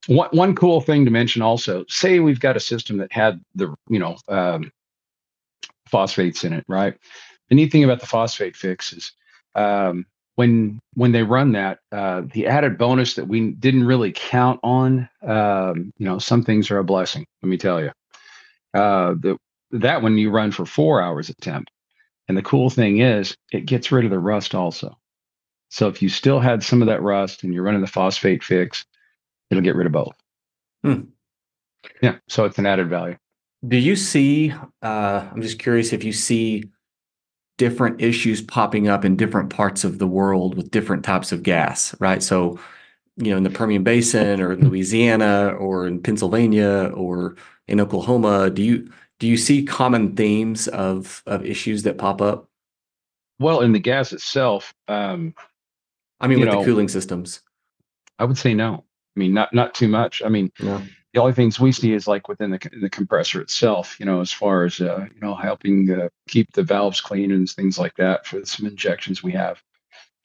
[0.09, 3.75] one, one cool thing to mention also say we've got a system that had the
[3.89, 4.71] you know um,
[5.89, 6.97] phosphates in it right
[7.49, 9.13] the neat thing about the phosphate fix is
[9.55, 10.07] um,
[10.37, 15.09] when when they run that uh, the added bonus that we didn't really count on
[15.27, 17.91] um, you know some things are a blessing let me tell you
[18.75, 19.37] uh, the,
[19.71, 21.69] that one you run for four hours at temp
[22.29, 24.97] and the cool thing is it gets rid of the rust also
[25.69, 28.85] so if you still had some of that rust and you're running the phosphate fix
[29.51, 30.17] it'll get rid of both.
[30.83, 31.03] Hmm.
[32.03, 33.17] Yeah, so it's an added value.
[33.67, 34.53] Do you see?
[34.83, 36.65] Uh, I'm just curious if you see
[37.59, 41.95] different issues popping up in different parts of the world with different types of gas,
[42.01, 42.23] right?
[42.23, 42.59] So,
[43.17, 48.51] you know, in the Permian Basin or in Louisiana or in Pennsylvania or in Oklahoma,
[48.51, 52.49] do you do you see common themes of of issues that pop up?
[53.39, 55.35] Well, in the gas itself, um,
[56.21, 57.41] I mean, with know, the cooling systems,
[58.19, 58.85] I would say no.
[59.17, 60.23] I mean, not not too much.
[60.23, 60.53] I mean,
[61.17, 63.99] the only things we see is like within the the compressor itself.
[63.99, 67.49] You know, as far as uh, you know, helping uh, keep the valves clean and
[67.49, 69.63] things like that for some injections we have.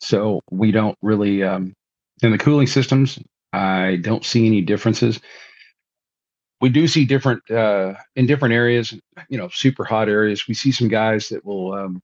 [0.02, 1.74] So we don't really um,
[2.22, 3.18] in the cooling systems.
[3.54, 5.22] I don't see any differences.
[6.60, 8.94] We do see different uh, in different areas.
[9.30, 10.46] You know, super hot areas.
[10.46, 11.74] We see some guys that will.
[11.74, 12.02] Um,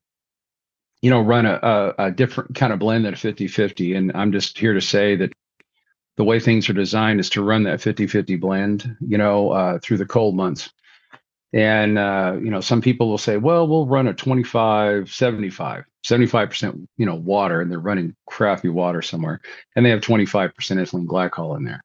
[1.03, 3.93] you know, run a, a, a different kind of blend at a 50 50.
[3.93, 5.31] And I'm just here to say that
[6.17, 9.97] the way things are designed is to run that 50-50 blend, you know, uh, through
[9.97, 10.71] the cold months.
[11.53, 16.87] And, uh, you know, some people will say, well, we'll run a 25, 75, 75%,
[16.97, 19.39] you know, water, and they're running crappy water somewhere.
[19.75, 21.81] And they have 25% ethylene glycol in there.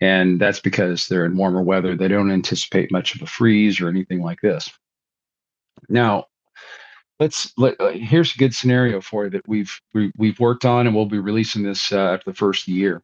[0.00, 1.94] And that's because they're in warmer weather.
[1.94, 4.70] They don't anticipate much of a freeze or anything like this.
[5.88, 6.26] Now,
[7.20, 10.40] let's let, uh, here's a good scenario for you that we've we, have we have
[10.40, 13.02] worked on and we'll be releasing this uh, after the first year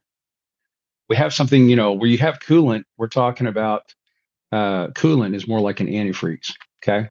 [1.09, 3.95] we have something, you know, where you have coolant, we're talking about
[4.53, 6.53] uh, coolant is more like an antifreeze.
[6.83, 7.09] Okay.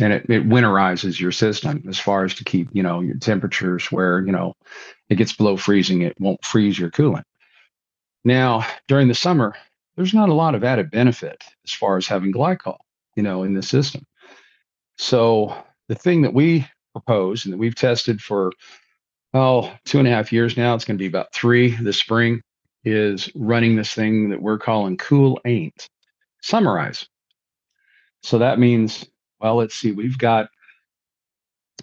[0.00, 3.92] And it, it winterizes your system as far as to keep, you know, your temperatures
[3.92, 4.54] where, you know,
[5.10, 7.24] it gets below freezing, it won't freeze your coolant.
[8.24, 9.54] Now, during the summer,
[9.96, 12.78] there's not a lot of added benefit as far as having glycol,
[13.16, 14.04] you know, in the system.
[14.96, 15.54] So
[15.88, 18.52] the thing that we propose and that we've tested for
[19.34, 22.40] oh two and a half years now, it's going to be about three this spring,
[22.84, 25.88] is running this thing that we're calling cool ain't
[26.40, 27.06] summarize.
[28.22, 29.04] So that means,
[29.40, 30.48] well, let's see, we've got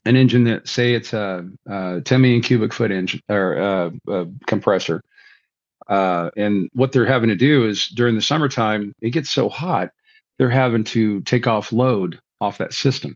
[0.05, 4.27] an engine that say it's a, a 10 million cubic foot engine or a, a
[4.47, 5.01] compressor.
[5.87, 9.89] Uh, and what they're having to do is during the summertime, it gets so hot,
[10.37, 13.15] they're having to take off load off that system.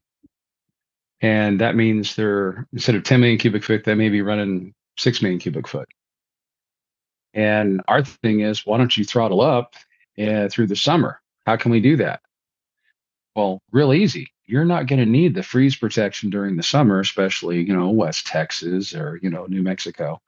[1.22, 5.22] And that means they're instead of 10 million cubic foot, they may be running 6
[5.22, 5.88] million cubic foot.
[7.34, 9.76] And our thing is, why don't you throttle up
[10.20, 11.20] uh, through the summer?
[11.46, 12.22] How can we do that?
[13.36, 14.32] Well, real easy.
[14.46, 18.28] You're not going to need the freeze protection during the summer, especially you know West
[18.28, 20.22] Texas or you know New Mexico.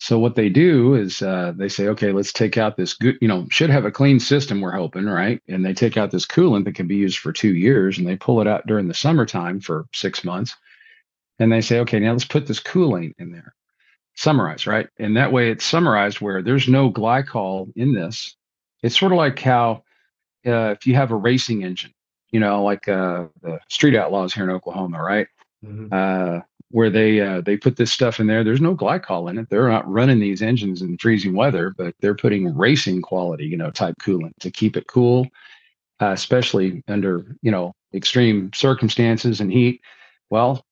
[0.00, 3.28] So what they do is uh, they say, okay, let's take out this good, you
[3.28, 4.60] know, should have a clean system.
[4.60, 5.40] We're hoping, right?
[5.46, 8.16] And they take out this coolant that can be used for two years, and they
[8.16, 10.56] pull it out during the summertime for six months.
[11.38, 13.54] And they say, okay, now let's put this coolant in there
[14.14, 14.88] summerize, right?
[14.98, 18.36] And that way it's summerized where there's no glycol in this.
[18.82, 19.84] It's sort of like how
[20.46, 21.92] uh, if you have a racing engine,
[22.30, 25.28] you know, like uh, the Street Outlaws here in Oklahoma, right?
[25.64, 25.88] Mm-hmm.
[25.92, 28.42] Uh, where they uh, they put this stuff in there.
[28.42, 29.48] There's no glycol in it.
[29.50, 33.70] They're not running these engines in freezing weather, but they're putting racing quality, you know,
[33.70, 35.28] type coolant to keep it cool,
[36.00, 39.82] uh, especially under you know extreme circumstances and heat.
[40.30, 40.64] Well,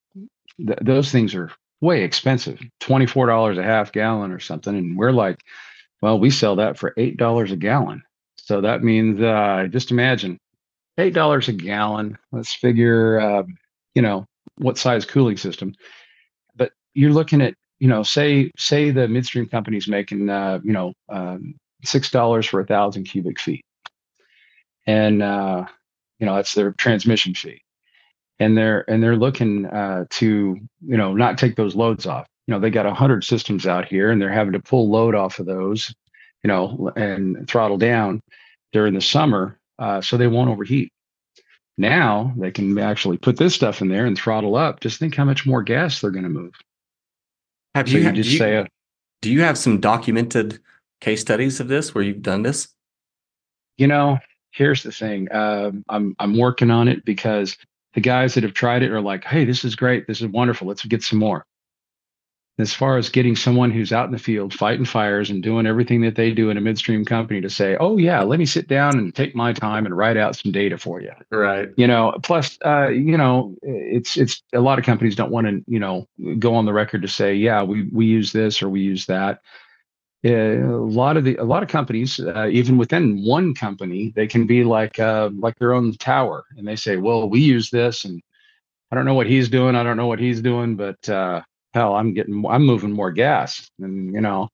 [0.56, 4.76] th- those things are way expensive, $24 a half gallon or something.
[4.76, 5.42] And we're like,
[6.02, 8.02] well, we sell that for $8 a gallon.
[8.36, 10.38] So that means, uh, just imagine
[10.98, 12.18] $8 a gallon.
[12.32, 13.42] Let's figure, uh,
[13.94, 15.74] you know, what size cooling system.
[16.56, 20.92] But you're looking at, you know, say, say the midstream company's making, uh, you know,
[21.08, 23.64] um, $6 for a thousand cubic feet.
[24.86, 25.64] And, uh,
[26.18, 27.62] you know, that's their transmission fee
[28.40, 32.26] and they're and they're looking uh, to you know not take those loads off.
[32.46, 35.14] You know, they got a hundred systems out here, and they're having to pull load
[35.14, 35.94] off of those,
[36.42, 38.20] you know, and throttle down
[38.72, 40.92] during the summer, uh, so they won't overheat.
[41.78, 44.80] Now they can actually put this stuff in there and throttle up.
[44.80, 46.54] Just think how much more gas they're going to move.
[47.76, 48.64] Have So you, you just do you, say, uh,
[49.22, 50.58] do you have some documented
[51.00, 52.68] case studies of this where you've done this?
[53.80, 54.18] you know,
[54.50, 55.26] here's the thing.
[55.32, 57.56] Um, I'm I'm working on it because
[57.94, 60.68] the guys that have tried it are like, hey, this is great, this is wonderful.
[60.68, 61.44] Let's get some more.
[62.58, 66.02] As far as getting someone who's out in the field fighting fires and doing everything
[66.02, 68.98] that they do in a midstream company to say, oh yeah, let me sit down
[68.98, 71.12] and take my time and write out some data for you.
[71.30, 71.70] Right.
[71.78, 75.64] You know, plus, uh, you know, it's it's a lot of companies don't want to,
[75.66, 76.06] you know,
[76.38, 79.40] go on the record to say, yeah, we we use this or we use that
[80.24, 80.58] a
[81.00, 84.64] lot of the a lot of companies uh, even within one company they can be
[84.64, 88.20] like uh, like their own tower and they say well we use this and
[88.90, 91.40] i don't know what he's doing i don't know what he's doing but uh,
[91.72, 94.48] hell i'm getting i'm moving more gas and you know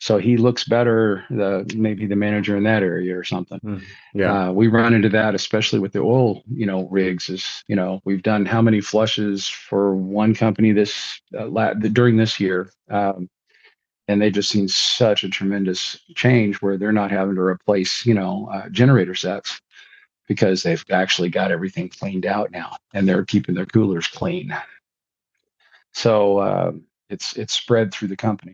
[0.00, 3.58] so he looks better the maybe the manager in that area or something
[4.14, 4.48] Yeah.
[4.50, 8.00] uh, we run into that especially with the oil you know rigs is you know
[8.04, 13.28] we've done how many flushes for one company this uh, la- during this year um,
[14.08, 18.14] and they've just seen such a tremendous change where they're not having to replace you
[18.14, 19.60] know uh, generator sets
[20.26, 24.54] because they've actually got everything cleaned out now and they're keeping their coolers clean.
[25.92, 26.72] So uh,
[27.08, 28.52] it's it's spread through the company.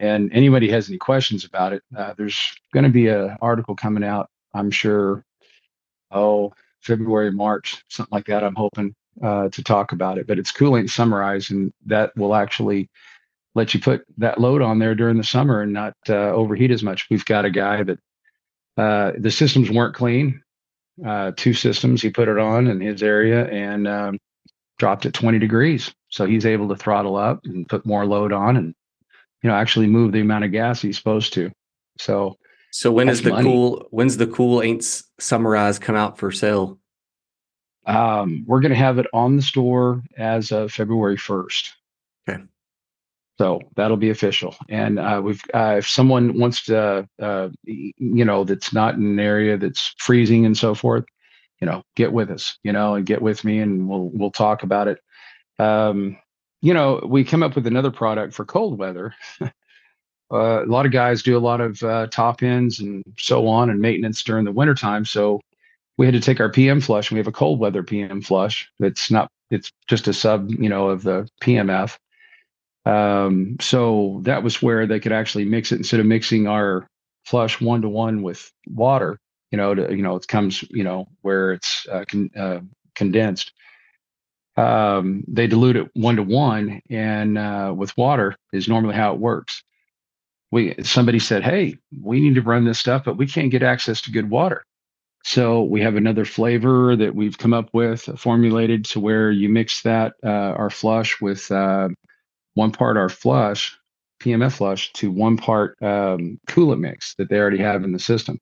[0.00, 4.02] And anybody has any questions about it uh, there's going to be an article coming
[4.02, 5.24] out i'm sure
[6.10, 10.50] oh february march something like that i'm hoping uh, to talk about it but it's
[10.50, 12.88] coolant summerized and that will actually
[13.54, 16.82] let you put that load on there during the summer and not uh, overheat as
[16.82, 17.06] much.
[17.10, 17.98] We've got a guy that
[18.76, 20.42] uh, the systems weren't clean.
[21.06, 24.18] Uh, two systems, he put it on in his area and um,
[24.78, 25.92] dropped it 20 degrees.
[26.08, 28.74] So he's able to throttle up and put more load on and,
[29.42, 31.50] you know, actually move the amount of gas he's supposed to.
[31.98, 32.36] So
[32.70, 33.44] So when is the money.
[33.44, 34.84] cool when's the cool ain't
[35.18, 36.78] summarized come out for sale?
[37.86, 41.70] um, we're going to have it on the store as of February 1st.
[43.42, 44.54] So that'll be official.
[44.68, 49.18] And uh, we've, uh, if someone wants to, uh, you know, that's not in an
[49.18, 51.04] area that's freezing and so forth,
[51.60, 54.62] you know, get with us, you know, and get with me, and we'll we'll talk
[54.62, 55.00] about it.
[55.58, 56.18] Um,
[56.60, 59.12] you know, we come up with another product for cold weather.
[59.42, 59.50] uh,
[60.30, 63.80] a lot of guys do a lot of uh, top ends and so on and
[63.80, 65.04] maintenance during the wintertime.
[65.04, 65.40] So
[65.98, 68.70] we had to take our PM flush and we have a cold weather PM flush.
[68.78, 71.98] It's not, it's just a sub, you know, of the PMF.
[72.84, 76.86] Um, so that was where they could actually mix it instead of mixing our
[77.24, 79.18] flush one to one with water,
[79.50, 82.60] you know, to, you know, it comes, you know, where it's uh, con- uh,
[82.94, 83.52] condensed.
[84.56, 89.20] Um, they dilute it one to one and uh, with water is normally how it
[89.20, 89.62] works.
[90.50, 94.02] We, somebody said, Hey, we need to run this stuff, but we can't get access
[94.02, 94.64] to good water.
[95.24, 99.82] So we have another flavor that we've come up with, formulated to where you mix
[99.82, 101.88] that uh, our flush with uh,
[102.54, 103.78] one part our flush,
[104.22, 108.38] PMF flush, to one part um, coolant mix that they already have in the system.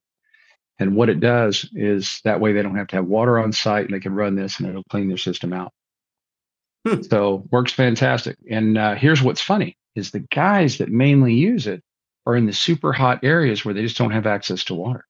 [0.78, 3.84] And what it does is that way they don't have to have water on site,
[3.84, 5.72] and they can run this, and it'll clean their system out.
[6.86, 7.02] Hmm.
[7.02, 8.38] So works fantastic.
[8.50, 11.82] And uh, here's what's funny: is the guys that mainly use it
[12.26, 15.04] are in the super hot areas where they just don't have access to water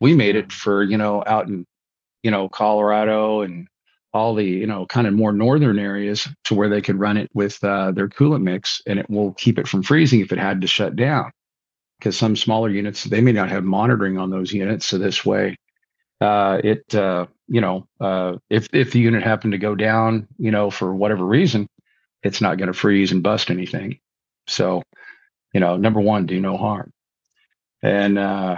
[0.00, 1.66] we made it for you know out in
[2.22, 3.68] you know colorado and
[4.16, 7.30] all the you know kind of more northern areas to where they could run it
[7.34, 10.60] with uh, their coolant mix and it will keep it from freezing if it had
[10.60, 11.30] to shut down
[11.98, 15.56] because some smaller units they may not have monitoring on those units so this way
[16.20, 20.50] uh, it uh, you know uh, if if the unit happened to go down you
[20.50, 21.68] know for whatever reason
[22.22, 23.98] it's not going to freeze and bust anything
[24.46, 24.82] so
[25.52, 26.90] you know number one do no harm
[27.82, 28.56] and uh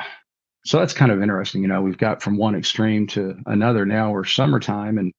[0.68, 1.62] so that's kind of interesting.
[1.62, 3.87] You know, we've got from one extreme to another.
[3.87, 5.14] Now we're summertime, and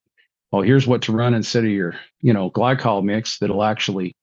[0.52, 4.16] well, here's what to run instead of your, you know, glycol mix that'll actually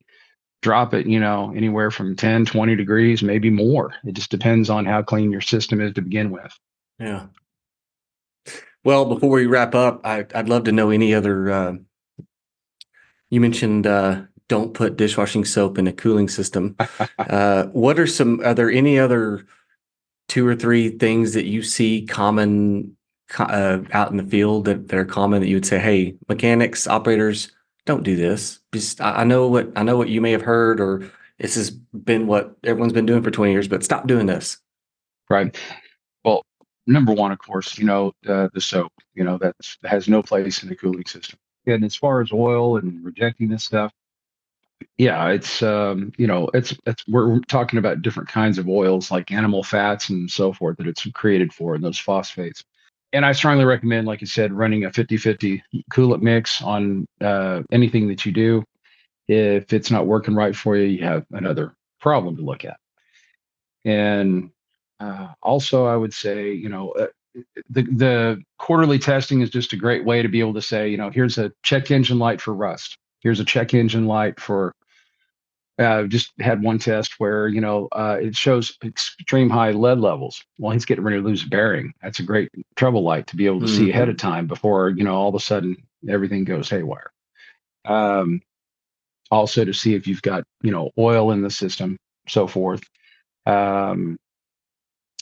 [0.62, 3.92] drop it, you know, anywhere from 10, 20 degrees, maybe more.
[4.04, 6.52] It just depends on how clean your system is to begin with.
[6.98, 7.26] Yeah.
[8.84, 11.50] Well, before we wrap up, I, I'd love to know any other.
[11.50, 11.74] Uh,
[13.30, 16.76] you mentioned uh, don't put dishwashing soap in a cooling system.
[17.18, 18.40] uh, what are some?
[18.44, 19.44] Are there any other
[20.28, 22.95] two or three things that you see common co-
[23.38, 27.52] uh, out in the field that, are common that you would say, "Hey, mechanics, operators,
[27.84, 31.10] don't do this." Just I, know what I know what you may have heard, or
[31.38, 34.58] this has been what everyone's been doing for twenty years, but stop doing this.
[35.28, 35.56] Right.
[36.24, 36.44] Well,
[36.86, 40.62] number one, of course, you know, uh, the soap, you know, that has no place
[40.62, 41.38] in the cooling system.
[41.66, 43.92] And as far as oil and rejecting this stuff,
[44.98, 49.32] yeah, it's um, you know, it's it's we're talking about different kinds of oils like
[49.32, 52.64] animal fats and so forth that it's created for and those phosphates.
[53.12, 58.08] And I strongly recommend, like you said, running a 50-50 coolant mix on uh, anything
[58.08, 58.64] that you do.
[59.28, 62.76] If it's not working right for you, you have another problem to look at.
[63.84, 64.50] And
[65.00, 67.06] uh, also, I would say, you know, uh,
[67.70, 70.96] the the quarterly testing is just a great way to be able to say, you
[70.96, 72.96] know, here's a check engine light for rust.
[73.20, 74.72] Here's a check engine light for.
[75.78, 80.42] Uh, just had one test where you know uh, it shows extreme high lead levels.
[80.58, 81.92] Well, he's getting ready to lose bearing.
[82.02, 83.76] That's a great trouble light to be able to mm-hmm.
[83.76, 85.76] see ahead of time before you know all of a sudden
[86.08, 87.12] everything goes haywire.
[87.84, 88.40] Um,
[89.30, 91.98] also to see if you've got you know oil in the system,
[92.28, 92.82] so forth.
[93.44, 94.16] Um,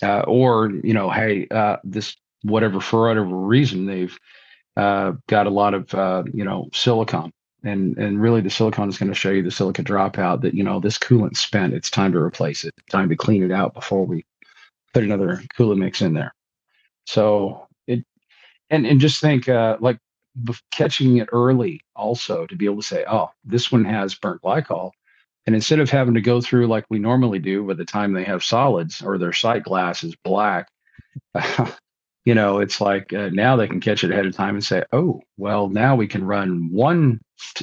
[0.02, 4.16] uh, or you know, hey, uh, this whatever for whatever reason they've
[4.76, 7.32] uh, got a lot of uh, you know silicon,
[7.64, 10.62] and and really the silicon is going to show you the silica dropout that you
[10.62, 11.74] know this coolant's spent.
[11.74, 12.74] It's time to replace it.
[12.90, 14.24] Time to clean it out before we
[14.92, 16.34] put another coolant mix in there.
[17.06, 18.04] So it
[18.70, 19.98] and and just think uh, like
[20.70, 24.92] catching it early also to be able to say, oh, this one has burnt glycol
[25.46, 28.24] and instead of having to go through like we normally do by the time they
[28.24, 30.68] have solids or their sight glass is black,
[32.24, 34.82] you know, it's like uh, now they can catch it ahead of time and say,
[34.92, 37.20] oh, well, now we can run one,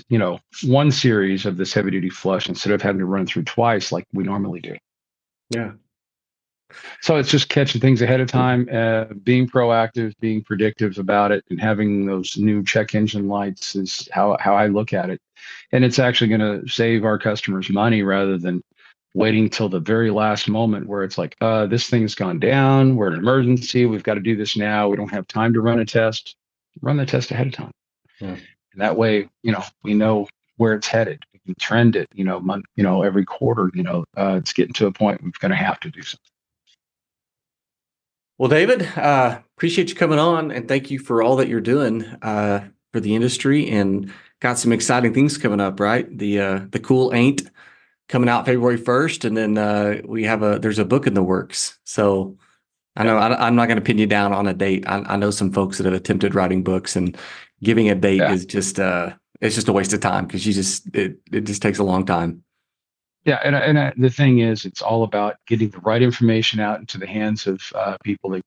[0.08, 3.44] you know, one series of this heavy duty flush instead of having to run through
[3.44, 4.76] twice like we normally do.
[5.50, 5.72] Yeah.
[7.02, 11.44] So it's just catching things ahead of time, uh, being proactive, being predictive about it,
[11.50, 15.20] and having those new check engine lights is how how I look at it.
[15.74, 18.62] And it's actually going to save our customers money rather than
[19.14, 22.96] waiting till the very last moment where it's like, uh, this thing's gone down.
[22.96, 23.86] We're an emergency.
[23.86, 24.88] We've got to do this now.
[24.88, 26.36] We don't have time to run a test.
[26.82, 27.72] Run the test ahead of time.
[28.20, 28.38] Yeah.
[28.74, 31.24] And that way, you know, we know where it's headed.
[31.34, 34.54] We can trend it, you know, month, you know, every quarter, you know, uh, it's
[34.54, 36.20] getting to a point we're going to have to do something.
[38.38, 42.06] Well, David, uh, appreciate you coming on and thank you for all that you're doing
[42.22, 46.18] uh, for the industry and got some exciting things coming up, right?
[46.18, 47.48] The uh, the coolant
[48.12, 49.26] coming out February 1st.
[49.26, 51.80] And then uh, we have a there's a book in the works.
[51.86, 52.38] So
[52.96, 54.84] I know I, am not going to pin you down on a date.
[54.86, 57.18] I, I, know some folks that have attempted writing books and
[57.64, 58.34] giving a date yeah.
[58.34, 61.62] is just uh it's just a waste of time because you just it, it just
[61.62, 62.44] takes a long time.
[63.24, 66.80] Yeah, and and uh, the thing is, it's all about getting the right information out
[66.80, 68.44] into the hands of uh, people that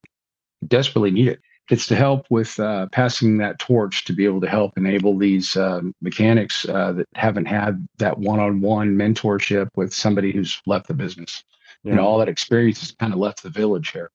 [0.67, 1.41] desperately need it.
[1.71, 5.57] It's to help with uh, passing that torch to be able to help enable these
[5.57, 11.43] uh, mechanics uh, that haven't had that one-on-one mentorship with somebody who's left the business.
[11.83, 11.91] Yeah.
[11.91, 14.11] You know, all that experience has kind of left the village here.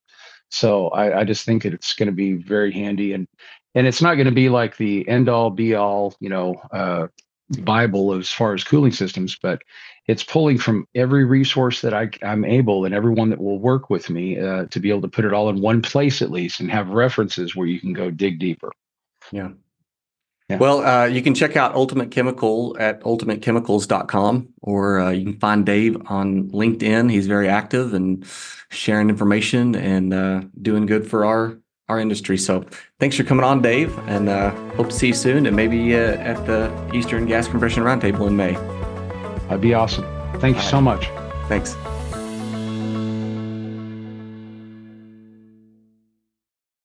[0.51, 3.27] So I, I just think it's going to be very handy, and
[3.75, 7.07] and it's not going to be like the end-all, be-all, you know, uh,
[7.61, 9.61] Bible as far as cooling systems, but
[10.09, 14.09] it's pulling from every resource that I, am able and everyone that will work with
[14.09, 16.71] me uh, to be able to put it all in one place at least and
[16.71, 18.71] have references where you can go dig deeper.
[19.31, 19.49] Yeah.
[20.49, 20.57] yeah.
[20.57, 25.63] Well, uh, you can check out Ultimate Chemical at ultimatechemicals.com or uh, you can find
[25.63, 27.11] Dave on LinkedIn.
[27.11, 28.25] He's very active and
[28.71, 32.37] sharing information and uh, doing good for our our industry.
[32.37, 32.65] So
[32.99, 36.17] thanks for coming on, Dave, and uh, hope to see you soon and maybe uh,
[36.17, 38.78] at the Eastern Gas Compression Roundtable in May.
[39.49, 40.05] That'd be awesome.
[40.39, 41.07] Thank you so much.
[41.47, 41.75] Thanks.